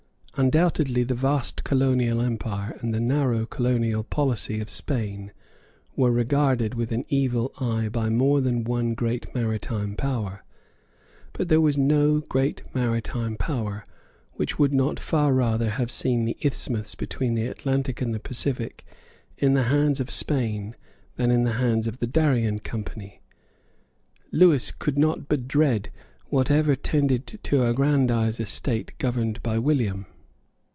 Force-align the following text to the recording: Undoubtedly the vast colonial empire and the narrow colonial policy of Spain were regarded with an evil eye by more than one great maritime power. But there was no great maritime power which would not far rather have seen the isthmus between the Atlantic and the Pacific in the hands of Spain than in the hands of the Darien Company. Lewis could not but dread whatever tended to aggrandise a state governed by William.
Undoubtedly 0.37 1.03
the 1.03 1.13
vast 1.13 1.63
colonial 1.65 2.21
empire 2.21 2.75
and 2.79 2.93
the 2.93 3.01
narrow 3.01 3.45
colonial 3.45 4.01
policy 4.01 4.61
of 4.61 4.69
Spain 4.69 5.33
were 5.97 6.09
regarded 6.09 6.73
with 6.73 6.93
an 6.93 7.03
evil 7.09 7.51
eye 7.59 7.89
by 7.89 8.09
more 8.09 8.39
than 8.39 8.63
one 8.63 8.93
great 8.93 9.35
maritime 9.35 9.93
power. 9.93 10.41
But 11.33 11.49
there 11.49 11.59
was 11.59 11.77
no 11.77 12.21
great 12.21 12.63
maritime 12.73 13.35
power 13.35 13.85
which 14.35 14.57
would 14.57 14.73
not 14.73 15.01
far 15.01 15.33
rather 15.33 15.69
have 15.71 15.91
seen 15.91 16.23
the 16.23 16.37
isthmus 16.39 16.95
between 16.95 17.35
the 17.35 17.45
Atlantic 17.47 18.01
and 18.01 18.13
the 18.13 18.19
Pacific 18.19 18.85
in 19.37 19.53
the 19.53 19.63
hands 19.63 19.99
of 19.99 20.09
Spain 20.09 20.75
than 21.17 21.29
in 21.29 21.43
the 21.43 21.55
hands 21.59 21.87
of 21.87 21.99
the 21.99 22.07
Darien 22.07 22.59
Company. 22.59 23.21
Lewis 24.31 24.71
could 24.71 24.97
not 24.97 25.27
but 25.27 25.47
dread 25.49 25.91
whatever 26.27 26.73
tended 26.73 27.27
to 27.43 27.65
aggrandise 27.67 28.39
a 28.39 28.45
state 28.45 28.93
governed 28.97 29.43
by 29.43 29.59
William. 29.59 30.05